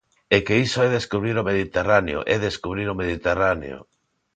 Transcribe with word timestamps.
¡É 0.35 0.37
que 0.45 0.55
iso 0.65 0.79
é 0.87 0.89
descubrir 0.89 1.35
o 1.37 1.47
Mediterráneo 1.49 2.19
é 2.33 2.35
descubrir 2.47 2.87
o 2.93 2.99
Mediterráneo! 3.01 3.77